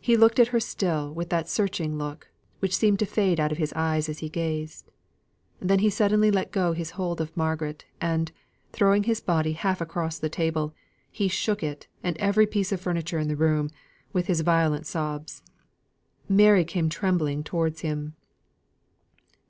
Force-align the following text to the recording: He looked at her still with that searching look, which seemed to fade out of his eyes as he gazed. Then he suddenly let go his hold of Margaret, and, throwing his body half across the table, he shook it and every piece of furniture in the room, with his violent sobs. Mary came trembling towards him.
He 0.00 0.16
looked 0.16 0.38
at 0.38 0.46
her 0.54 0.60
still 0.60 1.12
with 1.12 1.28
that 1.30 1.48
searching 1.48 1.98
look, 1.98 2.30
which 2.60 2.76
seemed 2.76 3.00
to 3.00 3.04
fade 3.04 3.40
out 3.40 3.50
of 3.50 3.58
his 3.58 3.72
eyes 3.72 4.08
as 4.08 4.20
he 4.20 4.28
gazed. 4.28 4.92
Then 5.58 5.80
he 5.80 5.90
suddenly 5.90 6.30
let 6.30 6.52
go 6.52 6.72
his 6.72 6.92
hold 6.92 7.20
of 7.20 7.36
Margaret, 7.36 7.84
and, 8.00 8.30
throwing 8.70 9.02
his 9.02 9.20
body 9.20 9.54
half 9.54 9.80
across 9.80 10.20
the 10.20 10.28
table, 10.28 10.72
he 11.10 11.26
shook 11.26 11.64
it 11.64 11.88
and 12.04 12.16
every 12.18 12.46
piece 12.46 12.70
of 12.70 12.80
furniture 12.80 13.18
in 13.18 13.26
the 13.26 13.34
room, 13.34 13.70
with 14.12 14.28
his 14.28 14.42
violent 14.42 14.86
sobs. 14.86 15.42
Mary 16.28 16.64
came 16.64 16.88
trembling 16.88 17.42
towards 17.42 17.80
him. 17.80 18.14